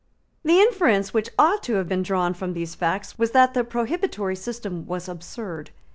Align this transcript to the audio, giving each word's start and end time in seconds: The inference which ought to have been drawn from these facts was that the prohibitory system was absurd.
The 0.43 0.59
inference 0.59 1.13
which 1.13 1.29
ought 1.37 1.61
to 1.61 1.75
have 1.75 1.87
been 1.87 2.01
drawn 2.01 2.33
from 2.33 2.53
these 2.53 2.73
facts 2.73 3.19
was 3.19 3.33
that 3.33 3.53
the 3.53 3.63
prohibitory 3.63 4.35
system 4.35 4.87
was 4.87 5.07
absurd. 5.07 5.69